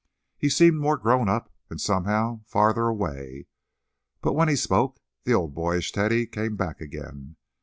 He 0.35 0.49
seemed 0.49 0.79
more 0.79 0.97
grown 0.97 1.29
up, 1.29 1.53
and, 1.69 1.79
somehow, 1.79 2.41
farther 2.47 2.87
away. 2.87 3.45
But, 4.19 4.33
when 4.33 4.47
he 4.47 4.55
spoke, 4.55 4.99
the 5.25 5.35
old, 5.35 5.53
boyish 5.53 5.91
Teddy 5.91 6.25
came 6.25 6.55
back 6.55 6.81
again. 6.81 7.35